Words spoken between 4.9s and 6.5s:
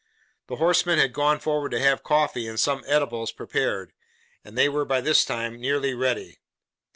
this time nearly ready.